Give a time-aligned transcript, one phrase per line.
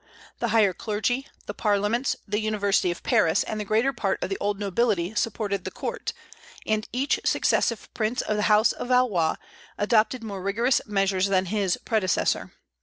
[0.39, 4.37] The higher clergy, the parliaments, the University of Paris, and the greater part of the
[4.39, 6.11] old nobility supported the court,
[6.65, 9.35] and each successive Prince of the house of Valois
[9.77, 12.51] adopted more rigorous measures than his predecessor.